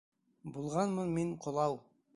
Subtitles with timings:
[0.55, 1.83] Булғанмын мин Ҡолау